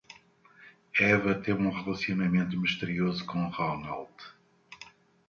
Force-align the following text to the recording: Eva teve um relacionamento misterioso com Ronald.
Eva 0.99 1.35
teve 1.41 1.61
um 1.61 1.69
relacionamento 1.69 2.59
misterioso 2.59 3.23
com 3.23 3.47
Ronald. 3.49 4.09